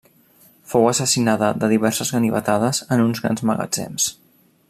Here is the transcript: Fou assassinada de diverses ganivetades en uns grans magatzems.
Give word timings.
Fou 0.71 0.87
assassinada 0.91 1.49
de 1.63 1.69
diverses 1.75 2.13
ganivetades 2.17 2.83
en 2.97 3.05
uns 3.05 3.23
grans 3.27 3.45
magatzems. 3.51 4.09